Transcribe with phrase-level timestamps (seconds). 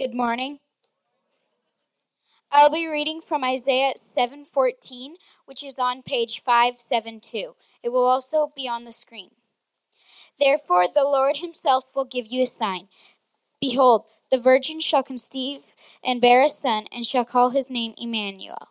[0.00, 0.58] Good morning.
[2.50, 7.54] I'll be reading from Isaiah 7:14, which is on page 572.
[7.82, 9.32] It will also be on the screen.
[10.40, 12.88] Therefore the Lord himself will give you a sign.
[13.60, 18.68] Behold, the virgin shall conceive and bear a son and shall call his name Emmanuel.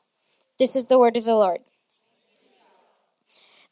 [0.57, 1.61] This is the word of the Lord.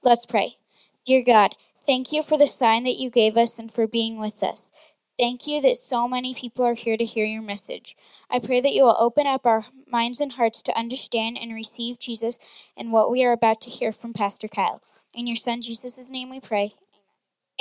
[0.04, 0.58] Let's pray.
[1.04, 1.56] Dear God,
[1.86, 4.72] thank you for the sign that you gave us and for being with us.
[5.20, 7.98] Thank you that so many people are here to hear your message.
[8.30, 12.00] I pray that you will open up our minds and hearts to understand and receive
[12.00, 12.40] Jesus
[12.78, 14.82] and what we are about to hear from Pastor Kyle.
[15.14, 16.72] In your son Jesus' name we pray.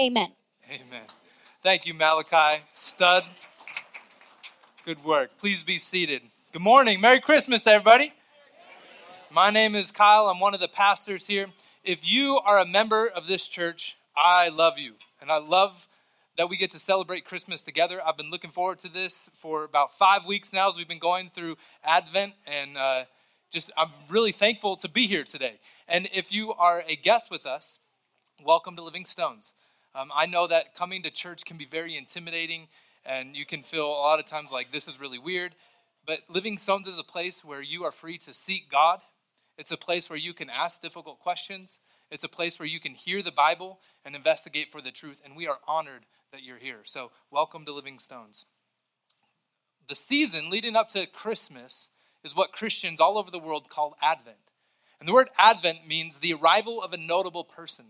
[0.00, 0.34] Amen.
[0.72, 1.06] Amen.
[1.60, 2.62] Thank you, Malachi.
[2.74, 3.24] Stud.
[4.84, 5.36] Good work.
[5.36, 6.22] Please be seated.
[6.52, 7.00] Good morning.
[7.00, 8.12] Merry Christmas, everybody.
[9.32, 10.28] My name is Kyle.
[10.28, 11.48] I'm one of the pastors here.
[11.82, 14.92] If you are a member of this church, I love you.
[15.20, 15.87] And I love
[16.38, 18.00] that we get to celebrate Christmas together.
[18.06, 21.30] I've been looking forward to this for about five weeks now as we've been going
[21.30, 23.04] through Advent, and uh,
[23.50, 25.58] just I'm really thankful to be here today.
[25.88, 27.80] And if you are a guest with us,
[28.46, 29.52] welcome to Living Stones.
[29.96, 32.68] Um, I know that coming to church can be very intimidating,
[33.04, 35.56] and you can feel a lot of times like this is really weird.
[36.06, 39.00] But Living Stones is a place where you are free to seek God.
[39.58, 41.80] It's a place where you can ask difficult questions.
[42.10, 45.20] It's a place where you can hear the Bible and investigate for the truth.
[45.24, 46.80] And we are honored that you're here.
[46.84, 48.46] So, welcome to Living Stones.
[49.88, 51.88] The season leading up to Christmas
[52.24, 54.36] is what Christians all over the world call Advent.
[55.00, 57.84] And the word Advent means the arrival of a notable person.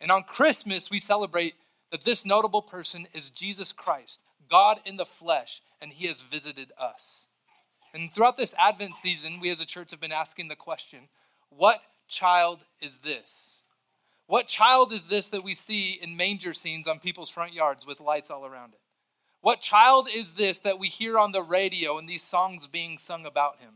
[0.00, 1.54] And on Christmas, we celebrate
[1.90, 6.72] that this notable person is Jesus Christ, God in the flesh, and he has visited
[6.78, 7.26] us.
[7.94, 11.08] And throughout this Advent season, we as a church have been asking the question
[11.48, 13.60] what child is this?
[14.26, 18.00] What child is this that we see in manger scenes on people's front yards with
[18.00, 18.80] lights all around it?
[19.40, 23.24] What child is this that we hear on the radio and these songs being sung
[23.24, 23.74] about him?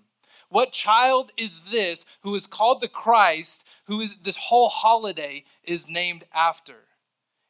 [0.48, 5.89] What child is this who is called the Christ, who is this whole holiday is
[5.89, 6.74] named after?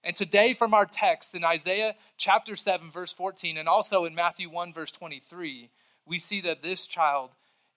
[0.05, 4.51] And today, from our text in Isaiah chapter 7, verse 14, and also in Matthew
[4.51, 5.71] 1, verse 23,
[6.07, 7.31] we see that this child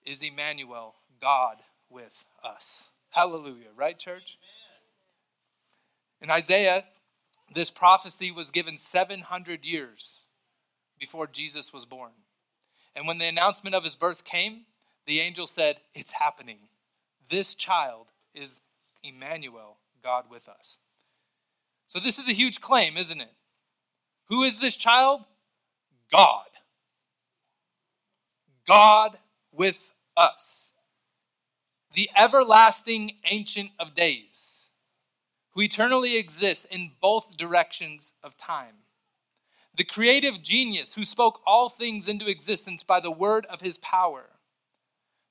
[0.06, 1.58] is Emmanuel, God
[1.90, 2.90] with us.
[3.14, 4.40] Hallelujah, right, church?
[6.20, 6.84] In Isaiah,
[7.54, 10.24] this prophecy was given 700 years
[11.00, 12.12] before Jesus was born.
[12.96, 14.62] And when the announcement of his birth came,
[15.06, 16.58] the angel said, It's happening.
[17.30, 18.62] This child is
[19.04, 20.80] Emmanuel, God with us.
[21.86, 23.34] So, this is a huge claim, isn't it?
[24.30, 25.22] Who is this child?
[26.12, 26.48] God.
[28.66, 29.18] God
[29.52, 30.72] with us.
[31.94, 34.54] The everlasting Ancient of Days
[35.54, 38.76] who eternally exists in both directions of time.
[39.76, 44.30] The creative genius who spoke all things into existence by the word of his power.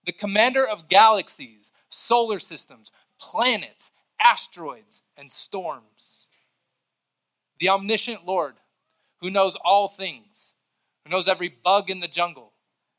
[0.05, 2.91] The commander of galaxies, solar systems,
[3.21, 3.91] planets,
[4.21, 6.29] asteroids, and storms.
[7.59, 8.55] The omniscient Lord
[9.21, 10.55] who knows all things,
[11.05, 12.53] who knows every bug in the jungle,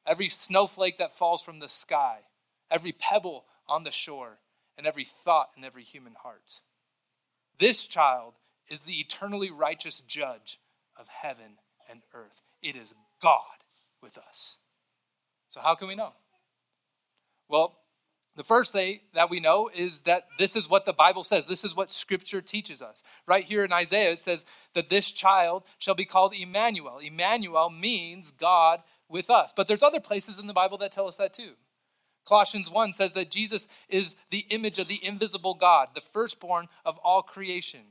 [0.06, 2.20] every snowflake that falls from the sky,
[2.72, 4.40] every pebble on the shore,
[4.78, 6.62] and every thought in every human heart.
[7.58, 8.34] This child
[8.70, 10.60] is the eternally righteous judge
[11.00, 11.58] of heaven
[11.90, 12.42] and earth.
[12.62, 13.64] It is God
[14.02, 14.58] with us.
[15.48, 16.14] So, how can we know?
[17.48, 17.78] Well,
[18.36, 21.46] the first thing that we know is that this is what the Bible says.
[21.46, 23.04] This is what Scripture teaches us.
[23.28, 26.98] Right here in Isaiah, it says that this child shall be called Emmanuel.
[26.98, 29.54] Emmanuel means God with us.
[29.56, 31.54] But there's other places in the Bible that tell us that too.
[32.26, 36.98] Colossians 1 says that Jesus is the image of the invisible God, the firstborn of
[37.04, 37.82] all creation.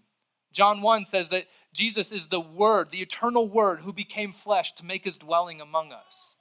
[0.53, 4.85] John 1 says that Jesus is the Word, the eternal Word, who became flesh to
[4.85, 6.32] make his dwelling among us.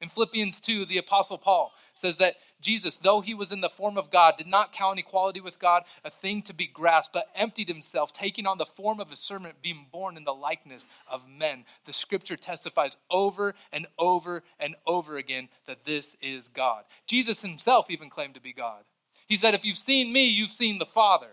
[0.00, 3.98] In Philippians 2, the Apostle Paul says that Jesus, though he was in the form
[3.98, 7.68] of God, did not count equality with God a thing to be grasped, but emptied
[7.68, 11.64] himself, taking on the form of a servant, being born in the likeness of men.
[11.84, 16.84] The scripture testifies over and over and over again that this is God.
[17.06, 18.84] Jesus himself even claimed to be God.
[19.26, 21.30] He said, If you've seen me, you've seen the Father.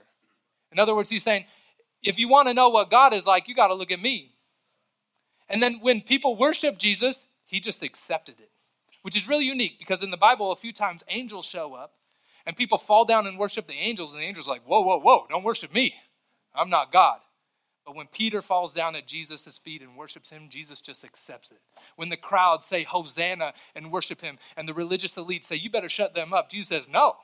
[0.71, 1.45] In other words, he's saying,
[2.05, 4.31] if you want to know what God is like, you got to look at me.
[5.49, 8.49] And then when people worship Jesus, he just accepted it
[9.05, 11.93] which is really unique because in the Bible, a few times angels show up
[12.47, 14.99] and people fall down and worship the angels, and the angels are like, Whoa, whoa,
[14.99, 15.93] whoa, don't worship me.
[16.55, 17.19] I'm not God.
[17.85, 21.59] But when Peter falls down at Jesus' feet and worships him, Jesus just accepts it.
[21.97, 25.87] When the crowd say Hosanna and worship him, and the religious elite say, You better
[25.87, 27.17] shut them up, Jesus says, No.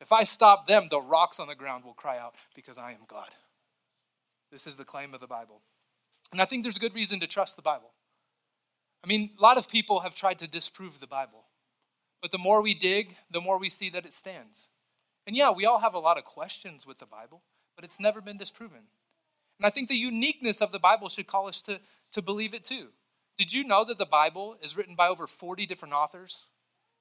[0.00, 3.00] If I stop them, the rocks on the ground will cry out because I am
[3.08, 3.30] God.
[4.52, 5.60] This is the claim of the Bible.
[6.30, 7.94] And I think there's a good reason to trust the Bible.
[9.06, 11.44] I mean, a lot of people have tried to disprove the Bible,
[12.20, 14.68] but the more we dig, the more we see that it stands.
[15.28, 17.44] And yeah, we all have a lot of questions with the Bible,
[17.76, 18.88] but it's never been disproven.
[19.58, 21.78] And I think the uniqueness of the Bible should call us to,
[22.14, 22.88] to believe it too.
[23.38, 26.46] Did you know that the Bible is written by over 40 different authors?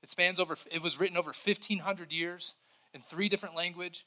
[0.03, 2.53] It spans over, it was written over 1,500 years
[2.93, 4.05] in three different language,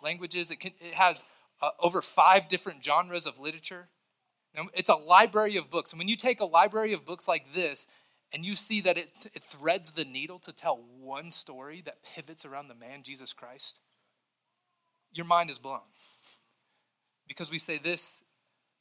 [0.00, 0.52] languages.
[0.52, 1.24] It, can, it has
[1.60, 3.88] uh, over five different genres of literature.
[4.54, 5.92] Now, it's a library of books.
[5.92, 7.86] And when you take a library of books like this
[8.34, 12.44] and you see that it, it threads the needle to tell one story that pivots
[12.44, 13.78] around the man Jesus Christ,
[15.12, 15.80] your mind is blown.
[17.28, 18.22] Because we say this,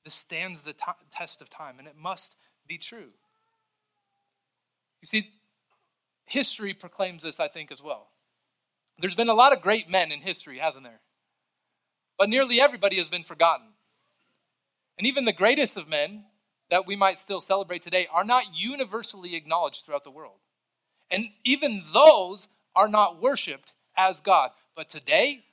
[0.03, 2.35] this stands the t- test of time and it must
[2.67, 3.11] be true.
[5.01, 5.29] You see,
[6.27, 8.07] history proclaims this, I think, as well.
[8.97, 11.01] There's been a lot of great men in history, hasn't there?
[12.17, 13.67] But nearly everybody has been forgotten.
[14.99, 16.25] And even the greatest of men
[16.69, 20.39] that we might still celebrate today are not universally acknowledged throughout the world.
[21.09, 24.51] And even those are not worshiped as God.
[24.75, 25.45] But today,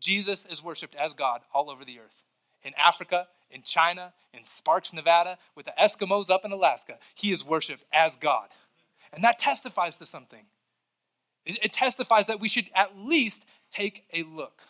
[0.00, 2.22] Jesus is worshiped as God all over the earth.
[2.64, 7.44] In Africa, in China, in Sparks, Nevada, with the Eskimos up in Alaska, he is
[7.44, 8.50] worshiped as God.
[9.12, 10.44] And that testifies to something.
[11.44, 14.62] It, testifies that we should at least take a look.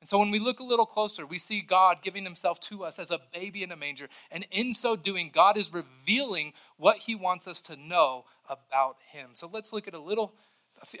[0.00, 2.98] And so when we look a little closer, we see God giving himself to us
[2.98, 4.08] as a baby in a manger.
[4.30, 9.30] And in so doing, God is revealing what he wants us to know about him.
[9.34, 10.32] So let's look at a little,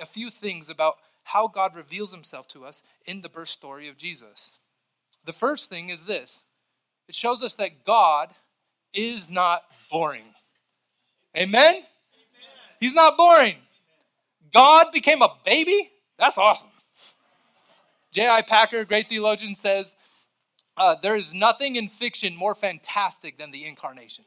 [0.00, 3.96] a few things about how God reveals himself to us in the birth story of
[3.96, 4.58] Jesus.
[5.24, 6.42] The first thing is this
[7.08, 8.34] it shows us that God
[8.92, 10.34] is not boring.
[11.36, 11.74] Amen?
[11.74, 11.82] Amen.
[12.80, 13.56] He's not boring.
[14.52, 15.90] God became a baby?
[16.18, 16.69] That's awesome.
[18.12, 18.42] J.I.
[18.42, 19.96] Packer, great theologian, says
[20.76, 24.24] uh, there is nothing in fiction more fantastic than the incarnation.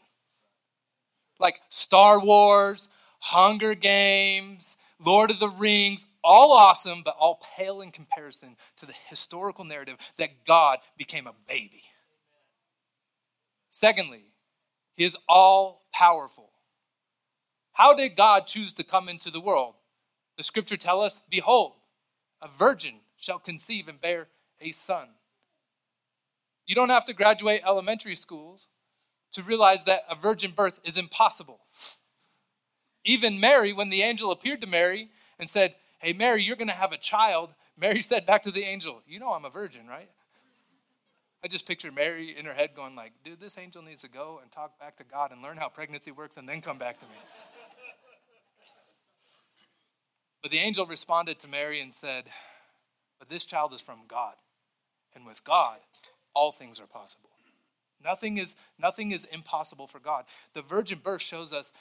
[1.39, 2.87] Like Star Wars,
[3.19, 8.93] Hunger Games, Lord of the Rings, all awesome, but all pale in comparison to the
[9.07, 11.83] historical narrative that God became a baby.
[13.69, 14.25] Secondly,
[14.95, 16.51] he is all powerful.
[17.73, 19.73] How did God choose to come into the world?
[20.37, 21.73] The scripture tell us, behold,
[22.41, 24.27] a virgin shall conceive and bear
[24.61, 25.09] a son.
[26.65, 28.67] You don't have to graduate elementary schools
[29.31, 31.59] to realize that a virgin birth is impossible.
[33.03, 35.09] Even Mary, when the angel appeared to Mary
[35.39, 37.49] and said, Hey, Mary, you're going to have a child,
[37.79, 40.09] Mary said back to the angel, You know I'm a virgin, right?
[41.43, 44.39] I just picture Mary in her head going like, dude, this angel needs to go
[44.41, 47.05] and talk back to God and learn how pregnancy works and then come back to
[47.05, 47.15] me.
[50.41, 52.29] but the angel responded to Mary and said,
[53.23, 54.33] but this child is from God.
[55.15, 55.77] And with God,
[56.35, 57.29] all things are possible.
[58.03, 60.25] Nothing is, nothing is impossible for God.
[60.53, 61.71] The virgin birth shows us,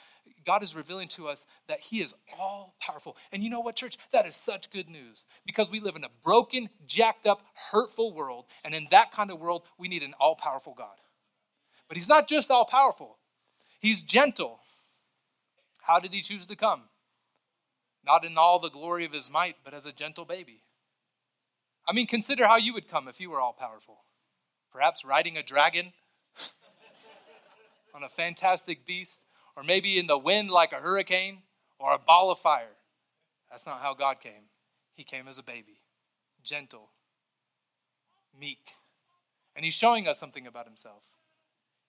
[0.45, 3.17] God is revealing to us that He is all powerful.
[3.33, 3.97] And you know what, church?
[4.13, 8.45] That is such good news because we live in a broken, jacked up, hurtful world.
[8.63, 10.95] And in that kind of world, we need an all powerful God.
[11.89, 13.17] But He's not just all powerful,
[13.81, 14.61] He's gentle.
[15.81, 16.83] How did He choose to come?
[18.05, 20.63] Not in all the glory of His might, but as a gentle baby.
[21.87, 23.99] I mean, consider how you would come if you were all powerful.
[24.71, 25.93] Perhaps riding a dragon
[27.93, 29.21] on a fantastic beast,
[29.55, 31.43] or maybe in the wind like a hurricane
[31.77, 32.75] or a ball of fire.
[33.51, 34.49] That's not how God came.
[34.95, 35.81] He came as a baby,
[36.43, 36.89] gentle,
[38.39, 38.71] meek.
[39.55, 41.03] And He's showing us something about Himself.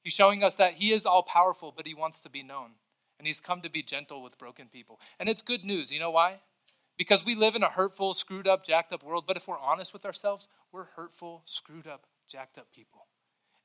[0.03, 2.73] He's showing us that He is all powerful, but He wants to be known.
[3.19, 5.01] And He's come to be gentle with broken people.
[5.19, 5.91] And it's good news.
[5.91, 6.41] You know why?
[6.97, 9.25] Because we live in a hurtful, screwed up, jacked up world.
[9.27, 13.07] But if we're honest with ourselves, we're hurtful, screwed up, jacked up people.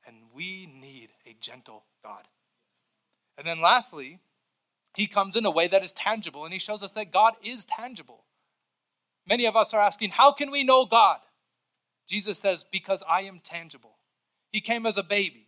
[0.06, 2.26] And we need a gentle God.
[3.38, 4.18] And then lastly,
[4.96, 7.64] he comes in a way that is tangible and he shows us that God is
[7.64, 8.24] tangible.
[9.28, 11.18] Many of us are asking, How can we know God?
[12.08, 13.96] Jesus says, Because I am tangible.
[14.50, 15.46] He came as a baby.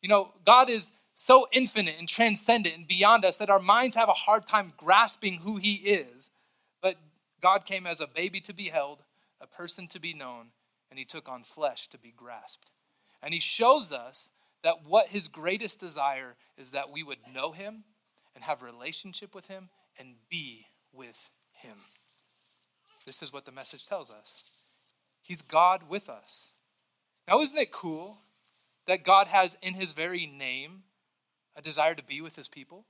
[0.00, 4.08] You know, God is so infinite and transcendent and beyond us that our minds have
[4.08, 6.30] a hard time grasping who He is.
[7.40, 9.02] God came as a baby to be held,
[9.40, 10.48] a person to be known,
[10.90, 12.72] and he took on flesh to be grasped.
[13.22, 14.30] And he shows us
[14.62, 17.84] that what his greatest desire is that we would know him
[18.34, 19.68] and have relationship with him
[19.98, 21.76] and be with him.
[23.06, 24.44] This is what the message tells us.
[25.26, 26.52] He's God with us.
[27.26, 28.18] Now, isn't it cool
[28.86, 30.82] that God has in his very name
[31.56, 32.86] a desire to be with his people?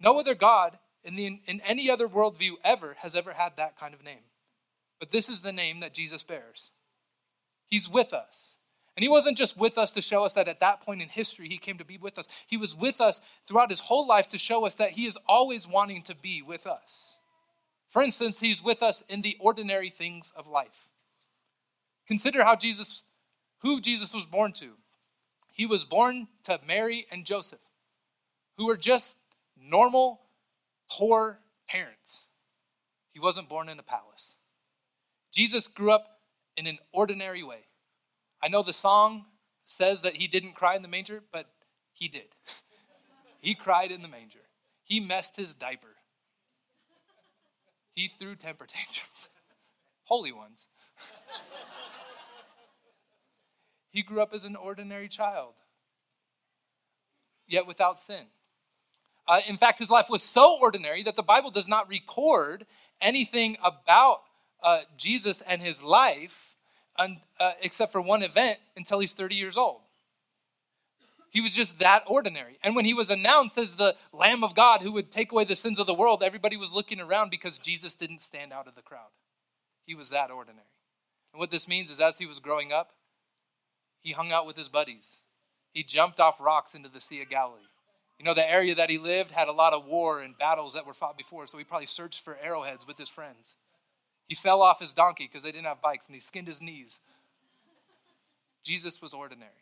[0.00, 3.94] No other God in, the, in any other worldview ever has ever had that kind
[3.94, 4.24] of name.
[4.98, 6.70] But this is the name that Jesus bears.
[7.66, 8.58] He's with us.
[8.96, 11.48] And he wasn't just with us to show us that at that point in history
[11.48, 12.28] he came to be with us.
[12.46, 15.68] He was with us throughout his whole life to show us that he is always
[15.68, 17.18] wanting to be with us.
[17.88, 20.88] For instance, he's with us in the ordinary things of life.
[22.08, 23.02] Consider how Jesus,
[23.60, 24.72] who Jesus was born to.
[25.52, 27.60] He was born to Mary and Joseph,
[28.56, 29.16] who were just
[29.56, 30.20] normal,
[30.90, 32.26] poor parents.
[33.10, 34.36] He wasn't born in a palace.
[35.32, 36.20] Jesus grew up
[36.56, 37.66] in an ordinary way.
[38.42, 39.26] I know the song
[39.64, 41.46] says that he didn't cry in the manger, but
[41.92, 42.28] he did.
[43.40, 44.40] he cried in the manger.
[44.84, 45.96] He messed his diaper.
[47.94, 49.28] He threw temper tantrums.
[50.04, 50.68] Holy ones.
[53.90, 55.54] he grew up as an ordinary child,
[57.46, 58.26] yet without sin.
[59.28, 62.66] Uh, in fact, his life was so ordinary that the Bible does not record
[63.00, 64.22] anything about
[64.62, 66.54] uh, Jesus and his life
[66.98, 69.82] un, uh, except for one event until he's 30 years old.
[71.30, 72.56] He was just that ordinary.
[72.62, 75.56] And when he was announced as the Lamb of God who would take away the
[75.56, 78.82] sins of the world, everybody was looking around because Jesus didn't stand out of the
[78.82, 79.10] crowd.
[79.84, 80.66] He was that ordinary.
[81.32, 82.92] And what this means is as he was growing up,
[84.00, 85.18] he hung out with his buddies.
[85.72, 87.60] He jumped off rocks into the Sea of Galilee.
[88.18, 90.86] You know, the area that he lived had a lot of war and battles that
[90.86, 93.56] were fought before, so he probably searched for arrowheads with his friends.
[94.26, 96.98] He fell off his donkey because they didn't have bikes and he skinned his knees.
[98.64, 99.52] Jesus was ordinary.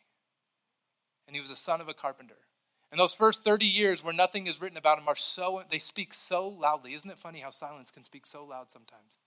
[1.27, 2.37] And he was a son of a carpenter.
[2.91, 6.15] And those first 30 years where nothing is written about him are so, they speak
[6.15, 6.95] so loudly.
[6.95, 9.19] Isn't it funny how silence can speak so loud sometimes?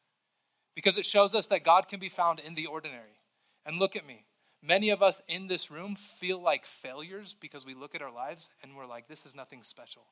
[0.74, 3.20] Because it shows us that God can be found in the ordinary.
[3.66, 4.24] And look at me.
[4.64, 8.50] Many of us in this room feel like failures because we look at our lives
[8.64, 10.04] and we're like, this is nothing special.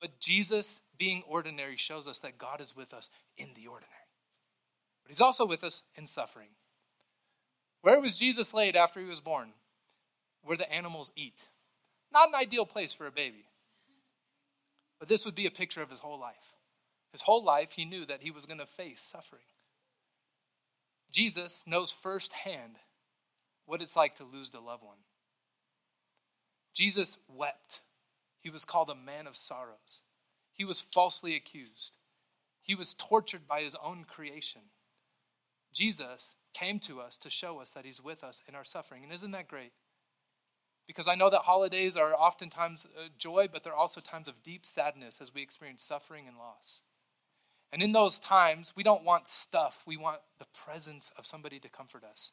[0.00, 3.92] But Jesus, being ordinary, shows us that God is with us in the ordinary.
[5.02, 6.50] But he's also with us in suffering.
[7.82, 9.52] Where was Jesus laid after he was born?
[10.42, 11.46] Where the animals eat.
[12.12, 13.44] Not an ideal place for a baby.
[15.00, 16.54] But this would be a picture of his whole life.
[17.12, 19.42] His whole life, he knew that he was going to face suffering.
[21.10, 22.76] Jesus knows firsthand
[23.68, 24.96] what it's like to lose a loved one.
[26.74, 27.80] Jesus wept.
[28.40, 30.02] He was called a man of sorrows.
[30.54, 31.96] He was falsely accused.
[32.62, 34.62] He was tortured by his own creation.
[35.72, 39.04] Jesus came to us to show us that he's with us in our suffering.
[39.04, 39.72] And isn't that great?
[40.86, 44.64] Because I know that holidays are oftentimes uh, joy, but they're also times of deep
[44.64, 46.82] sadness as we experience suffering and loss.
[47.70, 51.68] And in those times, we don't want stuff, we want the presence of somebody to
[51.68, 52.32] comfort us.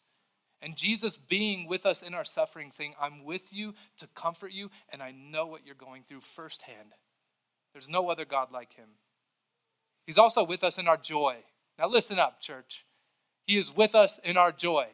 [0.65, 4.71] And Jesus being with us in our suffering, saying, I'm with you to comfort you,
[4.91, 6.93] and I know what you're going through firsthand.
[7.71, 8.87] There's no other God like him.
[10.07, 11.35] He's also with us in our joy.
[11.77, 12.83] Now, listen up, church.
[13.45, 14.87] He is with us in our joy.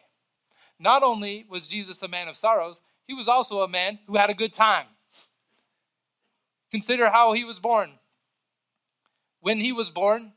[0.78, 4.30] Not only was Jesus a man of sorrows, he was also a man who had
[4.30, 4.88] a good time.
[6.70, 7.92] Consider how he was born.
[9.40, 10.34] When he was born,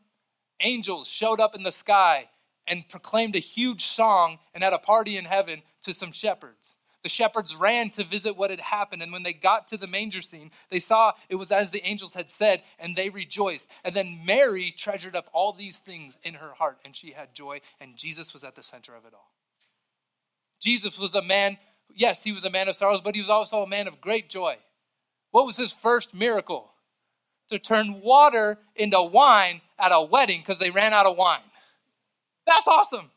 [0.60, 2.28] angels showed up in the sky
[2.66, 6.76] and proclaimed a huge song and had a party in heaven to some shepherds.
[7.04, 10.22] The shepherds ran to visit what had happened, and when they got to the manger
[10.22, 13.70] scene, they saw it was as the angels had said, and they rejoiced.
[13.84, 17.58] And then Mary treasured up all these things in her heart, and she had joy,
[17.78, 19.32] and Jesus was at the center of it all.
[20.58, 21.58] Jesus was a man,
[21.94, 24.30] yes, he was a man of sorrows, but he was also a man of great
[24.30, 24.56] joy.
[25.30, 26.70] What was his first miracle?
[27.48, 31.42] To turn water into wine at a wedding because they ran out of wine.
[32.46, 33.10] That's awesome.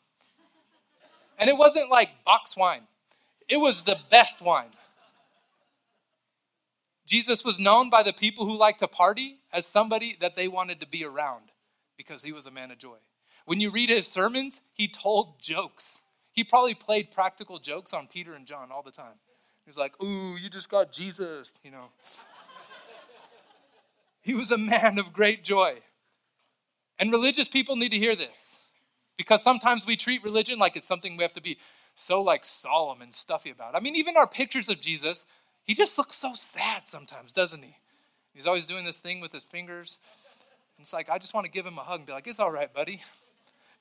[1.40, 2.82] And it wasn't like box wine.
[3.50, 4.70] It was the best wine.
[7.06, 10.82] Jesus was known by the people who liked to party as somebody that they wanted
[10.82, 11.44] to be around
[11.98, 12.98] because he was a man of joy.
[13.46, 16.00] When you read his sermons, he told jokes.
[16.34, 19.16] He probably played practical jokes on Peter and John all the time.
[19.64, 21.90] He was like, Ooh, you just got Jesus, you know.
[24.24, 25.76] he was a man of great joy.
[27.00, 28.58] And religious people need to hear this
[29.18, 31.58] because sometimes we treat religion like it's something we have to be
[31.96, 33.76] so like solemn and stuffy about.
[33.76, 35.26] I mean, even our pictures of Jesus,
[35.64, 37.76] he just looks so sad sometimes, doesn't he?
[38.34, 39.98] He's always doing this thing with his fingers.
[40.78, 42.40] And it's like, I just want to give him a hug and be like, it's
[42.40, 43.02] all right, buddy.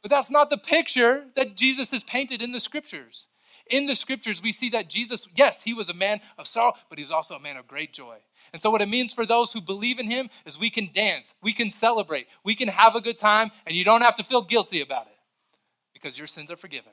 [0.02, 3.26] But that's not the picture that Jesus is painted in the scriptures.
[3.68, 7.00] In the scriptures, we see that Jesus, yes, he was a man of sorrow, but
[7.00, 8.18] he's also a man of great joy.
[8.52, 11.34] And so, what it means for those who believe in him is we can dance,
[11.42, 14.42] we can celebrate, we can have a good time, and you don't have to feel
[14.42, 15.15] guilty about it
[16.06, 16.92] because your sins are forgiven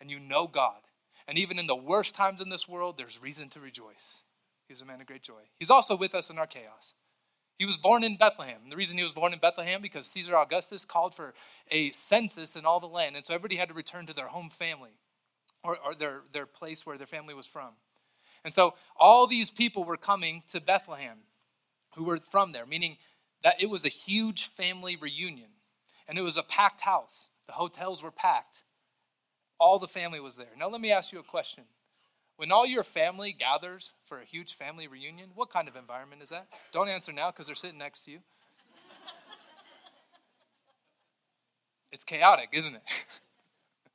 [0.00, 0.78] and you know God.
[1.26, 4.22] And even in the worst times in this world, there's reason to rejoice.
[4.68, 5.42] He's a man of great joy.
[5.58, 6.94] He's also with us in our chaos.
[7.56, 8.60] He was born in Bethlehem.
[8.70, 11.34] The reason he was born in Bethlehem because Caesar Augustus called for
[11.72, 14.50] a census in all the land, and so everybody had to return to their home
[14.50, 14.92] family.
[15.64, 17.70] or, or their, their place where their family was from.
[18.44, 21.18] And so all these people were coming to Bethlehem
[21.96, 22.98] who were from there, meaning
[23.42, 25.50] that it was a huge family reunion.
[26.08, 27.27] And it was a packed house.
[27.48, 28.62] The hotels were packed.
[29.58, 30.46] All the family was there.
[30.56, 31.64] Now, let me ask you a question.
[32.36, 36.28] When all your family gathers for a huge family reunion, what kind of environment is
[36.28, 36.46] that?
[36.70, 38.20] Don't answer now because they're sitting next to you.
[41.90, 42.82] It's chaotic, isn't it?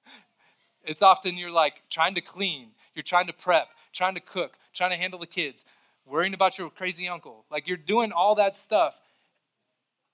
[0.83, 4.89] it's often you're like trying to clean, you're trying to prep, trying to cook, trying
[4.89, 5.63] to handle the kids,
[6.05, 7.45] worrying about your crazy uncle.
[7.51, 8.99] Like you're doing all that stuff.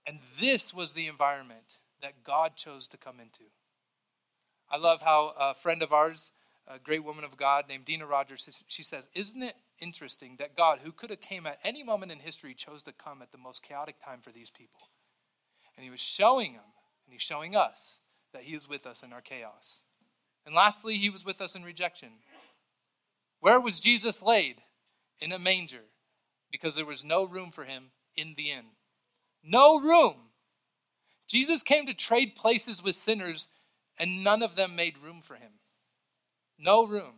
[0.05, 3.43] And this was the environment that God chose to come into.
[4.69, 6.31] I love how a friend of ours,
[6.67, 10.79] a great woman of God named Dina Rogers, she says, Isn't it interesting that God,
[10.83, 13.63] who could have came at any moment in history, chose to come at the most
[13.63, 14.81] chaotic time for these people?
[15.75, 16.63] And he was showing them,
[17.05, 17.99] and he's showing us,
[18.33, 19.85] that he is with us in our chaos.
[20.45, 22.09] And lastly, he was with us in rejection.
[23.39, 24.57] Where was Jesus laid?
[25.21, 25.85] In a manger,
[26.51, 28.65] because there was no room for him in the inn.
[29.43, 30.28] No room.
[31.29, 33.47] Jesus came to trade places with sinners,
[33.99, 35.51] and none of them made room for him.
[36.57, 37.13] No room.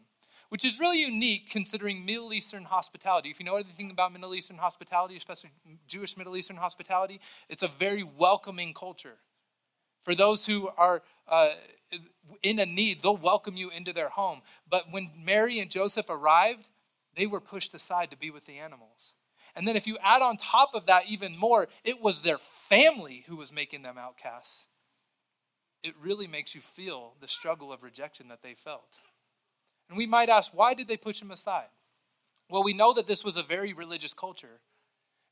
[0.49, 3.29] Which is really unique considering Middle Eastern hospitality.
[3.29, 5.51] If you know anything about Middle Eastern hospitality, especially
[5.87, 9.17] Jewish Middle Eastern hospitality, it's a very welcoming culture.
[10.01, 11.51] For those who are uh,
[12.43, 14.41] in a need, they'll welcome you into their home.
[14.69, 16.67] But when Mary and Joseph arrived,
[17.15, 19.15] they were pushed aside to be with the animals.
[19.55, 23.25] And then if you add on top of that even more, it was their family
[23.27, 24.65] who was making them outcasts.
[25.83, 28.97] It really makes you feel the struggle of rejection that they felt.
[29.89, 31.69] And we might ask, why did they push him aside?
[32.49, 34.61] Well, we know that this was a very religious culture.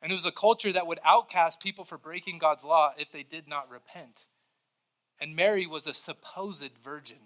[0.01, 3.23] And it was a culture that would outcast people for breaking God's law if they
[3.23, 4.25] did not repent.
[5.21, 7.17] And Mary was a supposed virgin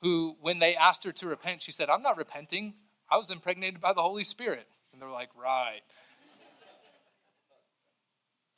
[0.00, 2.74] who, when they asked her to repent, she said, I'm not repenting.
[3.10, 4.66] I was impregnated by the Holy Spirit.
[5.00, 5.80] And they're like, Right.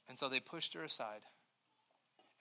[0.08, 1.20] And so they pushed her aside.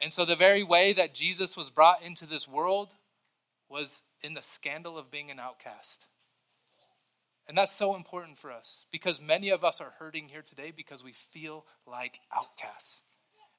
[0.01, 2.95] And so the very way that Jesus was brought into this world
[3.69, 6.07] was in the scandal of being an outcast.
[7.47, 11.03] And that's so important for us because many of us are hurting here today because
[11.03, 13.03] we feel like outcasts.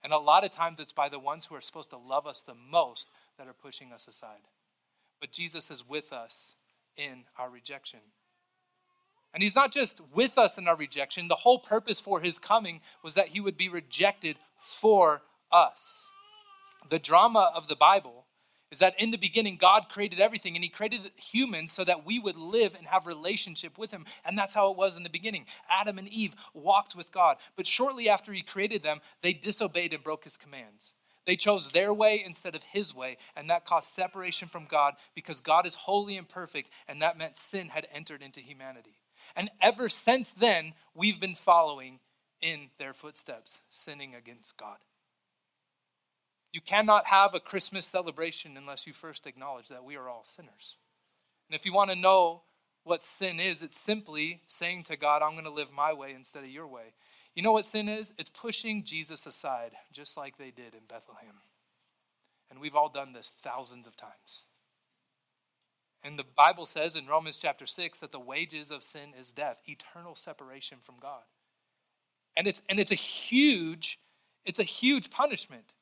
[0.03, 2.43] And a lot of times it's by the ones who are supposed to love us
[2.43, 4.49] the most that are pushing us aside.
[5.21, 6.57] But Jesus is with us
[6.97, 8.01] in our rejection.
[9.35, 12.81] And he's not just with us in our rejection, the whole purpose for his coming
[13.03, 16.07] was that he would be rejected for us.
[16.91, 18.27] The drama of the Bible
[18.71, 22.19] is that in the beginning God created everything and he created humans so that we
[22.19, 25.47] would live and have relationship with him and that's how it was in the beginning.
[25.71, 30.03] Adam and Eve walked with God, but shortly after he created them, they disobeyed and
[30.03, 30.95] broke his commands.
[31.25, 35.41] They chose their way instead of his way, and that caused separation from God because
[35.41, 39.02] God is holy and perfect, and that meant sin had entered into humanity.
[39.37, 42.01] And ever since then, we've been following
[42.43, 44.79] in their footsteps, sinning against God.
[46.53, 50.77] You cannot have a Christmas celebration unless you first acknowledge that we are all sinners.
[51.49, 52.43] And if you want to know
[52.85, 56.43] what sin is, it's simply saying to God, I'm going to live my way instead
[56.43, 56.95] of your way.
[57.35, 58.13] You know what sin is?
[58.19, 61.37] It's pushing Jesus aside, just like they did in Bethlehem.
[62.51, 64.47] And we've all done this thousands of times.
[66.05, 69.63] And the Bible says in Romans chapter 6 that the wages of sin is death,
[69.67, 71.23] eternal separation from God.
[72.37, 73.99] And it's and it's a huge
[74.45, 75.75] it's a huge punishment.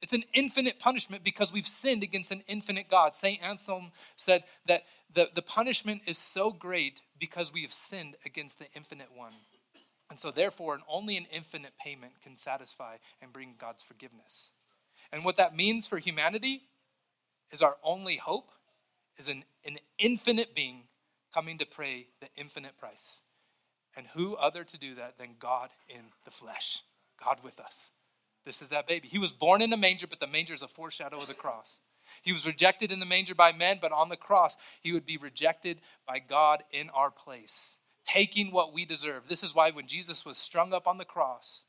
[0.00, 3.16] It's an infinite punishment because we've sinned against an infinite God.
[3.16, 3.42] St.
[3.42, 8.66] Anselm said that the, the punishment is so great because we have sinned against the
[8.76, 9.32] infinite one.
[10.10, 14.50] And so, therefore, only an infinite payment can satisfy and bring God's forgiveness.
[15.10, 16.64] And what that means for humanity
[17.50, 18.50] is our only hope
[19.16, 20.84] is an, an infinite being
[21.32, 23.20] coming to pay the infinite price.
[23.96, 26.82] And who other to do that than God in the flesh?
[27.22, 27.92] God with us.
[28.44, 29.08] This is that baby.
[29.08, 31.80] He was born in a manger, but the manger is a foreshadow of the cross.
[32.22, 35.16] He was rejected in the manger by men, but on the cross, he would be
[35.16, 39.28] rejected by God in our place, taking what we deserve.
[39.28, 41.64] This is why when Jesus was strung up on the cross,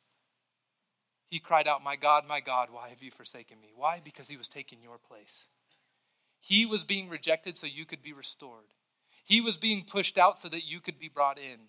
[1.27, 3.71] he cried out, My God, my God, why have you forsaken me?
[3.75, 4.01] Why?
[4.03, 5.47] Because he was taking your place.
[6.45, 8.73] He was being rejected so you could be restored.
[9.25, 11.59] He was being pushed out so that you could be brought in.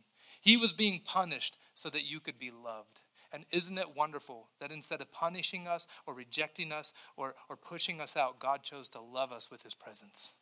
[0.42, 3.00] He was being punished so that you could be loved.
[3.32, 8.02] And isn't it wonderful that instead of punishing us or rejecting us or, or pushing
[8.02, 10.34] us out, God chose to love us with his presence?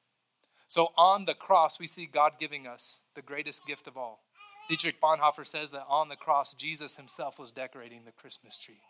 [0.66, 4.24] So on the cross, we see God giving us the greatest gift of all.
[4.68, 8.80] Dietrich Bonhoeffer says that on the cross, Jesus himself was decorating the Christmas tree.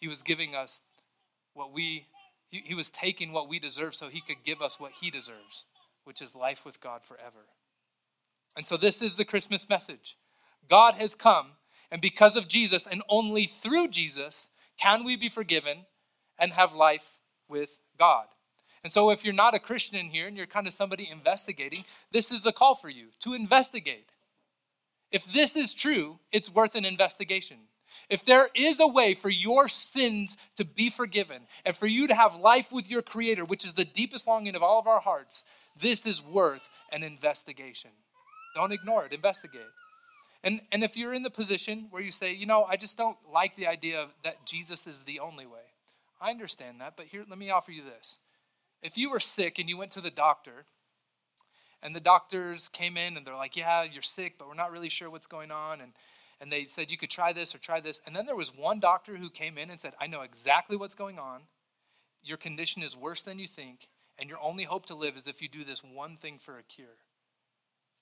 [0.00, 0.80] He was giving us
[1.52, 2.06] what we
[2.54, 5.64] He, he was taking what we deserve so he could give us what he deserves,
[6.04, 7.48] which is life with God forever.
[8.56, 10.16] And so this is the Christmas message.
[10.68, 11.48] God has come,
[11.90, 15.86] and because of Jesus, and only through Jesus, can we be forgiven
[16.38, 17.14] and have life
[17.48, 18.26] with God.
[18.84, 21.84] And so, if you're not a Christian in here and you're kind of somebody investigating,
[22.12, 24.10] this is the call for you to investigate.
[25.10, 27.56] If this is true, it's worth an investigation.
[28.10, 32.14] If there is a way for your sins to be forgiven and for you to
[32.14, 35.44] have life with your Creator, which is the deepest longing of all of our hearts,
[35.80, 37.90] this is worth an investigation.
[38.54, 39.62] Don't ignore it, investigate.
[40.42, 43.16] And, and if you're in the position where you say, you know, I just don't
[43.32, 45.60] like the idea of that Jesus is the only way,
[46.20, 48.16] I understand that, but here, let me offer you this.
[48.82, 50.64] If you were sick and you went to the doctor,
[51.82, 54.88] and the doctors came in and they're like, yeah, you're sick, but we're not really
[54.88, 55.80] sure what's going on.
[55.80, 55.92] And,
[56.44, 58.02] and they said, you could try this or try this.
[58.06, 60.94] And then there was one doctor who came in and said, I know exactly what's
[60.94, 61.44] going on.
[62.22, 65.40] Your condition is worse than you think, and your only hope to live is if
[65.40, 66.98] you do this one thing for a cure.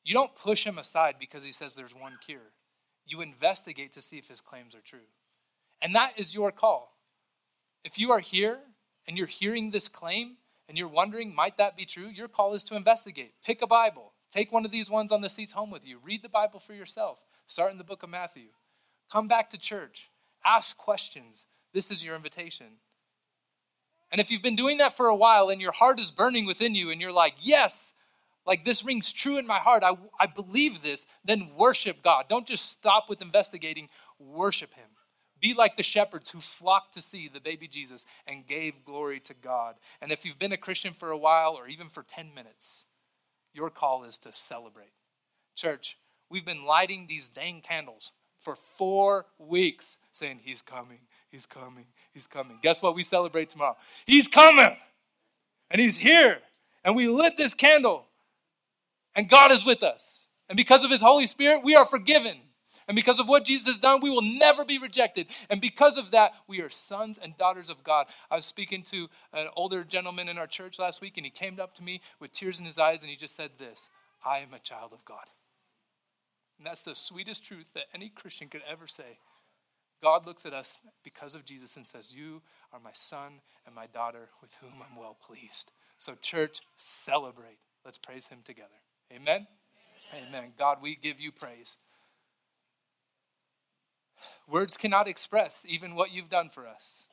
[0.05, 2.51] You don't push him aside because he says there's one cure.
[3.07, 5.07] You investigate to see if his claims are true.
[5.81, 6.97] And that is your call.
[7.85, 8.59] If you are here
[9.07, 12.09] and you're hearing this claim and you're wondering, might that be true?
[12.09, 13.35] Your call is to investigate.
[13.47, 14.12] Pick a Bible.
[14.33, 16.01] Take one of these ones on the seats home with you.
[16.03, 17.21] Read the Bible for yourself.
[17.47, 18.49] Start in the book of Matthew.
[19.13, 20.11] Come back to church.
[20.45, 21.47] Ask questions.
[21.75, 22.79] This is your invitation.
[24.11, 26.75] And if you've been doing that for a while and your heart is burning within
[26.75, 27.93] you and you're like, yes,
[28.47, 32.25] like this rings true in my heart, I, I believe this, then worship God.
[32.29, 34.89] Don't just stop with investigating, worship Him.
[35.41, 39.35] Be like the shepherds who flocked to see the baby Jesus and gave glory to
[39.35, 39.75] God.
[40.01, 42.87] And if you've been a Christian for a while or even for 10 minutes,
[43.53, 44.93] your call is to celebrate.
[45.55, 45.99] Church,
[46.31, 52.27] we've been lighting these dang candles for four weeks saying, He's coming, He's coming, He's
[52.27, 52.59] coming.
[52.63, 53.77] Guess what we celebrate tomorrow?
[54.07, 54.77] He's coming,
[55.71, 56.39] and He's here.
[56.85, 58.07] And we lit this candle,
[59.17, 60.27] and God is with us.
[60.49, 62.37] And because of His Holy Spirit, we are forgiven.
[62.89, 65.31] And because of what Jesus has done, we will never be rejected.
[65.51, 68.07] And because of that, we are sons and daughters of God.
[68.31, 71.59] I was speaking to an older gentleman in our church last week, and he came
[71.61, 73.89] up to me with tears in his eyes, and he just said this
[74.27, 75.25] I am a child of God.
[76.59, 79.19] And that's the sweetest truth that any Christian could ever say.
[80.03, 82.43] God looks at us because of Jesus and says, You
[82.73, 85.71] are my son and my daughter with whom I'm well pleased.
[85.97, 87.59] So, church, celebrate.
[87.85, 88.69] Let's praise him together.
[89.13, 89.47] Amen.
[90.13, 90.27] Amen.
[90.29, 90.53] Amen.
[90.59, 91.77] God, we give you praise.
[94.49, 97.07] Words cannot express even what you've done for us.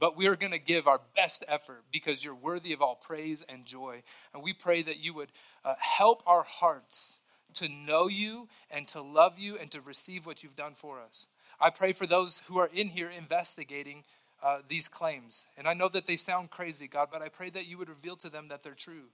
[0.00, 3.44] But we are going to give our best effort because you're worthy of all praise
[3.48, 4.02] and joy.
[4.32, 5.30] And we pray that you would
[5.64, 7.20] uh, help our hearts
[7.54, 11.28] to know you and to love you and to receive what you've done for us.
[11.60, 14.02] I pray for those who are in here investigating
[14.42, 15.46] uh, these claims.
[15.56, 18.16] And I know that they sound crazy, God, but I pray that you would reveal
[18.16, 19.10] to them that they're true.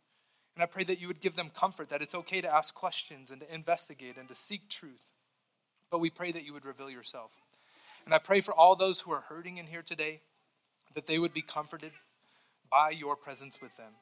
[0.57, 3.31] And I pray that you would give them comfort that it's okay to ask questions
[3.31, 5.11] and to investigate and to seek truth.
[5.91, 7.33] But we pray that you would reveal yourself.
[8.05, 10.21] And I pray for all those who are hurting in here today
[10.95, 11.93] that they would be comforted
[12.71, 13.93] by your presence with them.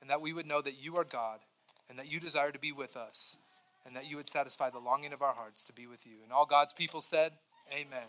[0.00, 1.40] And that we would know that you are God
[1.88, 3.36] and that you desire to be with us
[3.84, 6.16] and that you would satisfy the longing of our hearts to be with you.
[6.22, 7.32] And all God's people said,
[7.72, 8.08] Amen.